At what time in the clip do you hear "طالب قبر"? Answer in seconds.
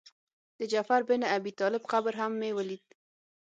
1.59-2.13